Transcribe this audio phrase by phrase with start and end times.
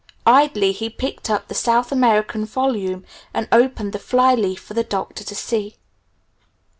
[0.25, 3.05] Idly he picked up the South American volume
[3.35, 5.75] and opened the fly leaf for the Doctor to see.